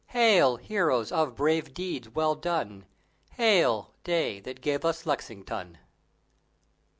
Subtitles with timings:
[0.07, 0.55] Hail!
[0.55, 2.87] heroes of brave deeds well done;
[3.33, 3.91] Hail!
[4.03, 5.77] day that gave us Lexington!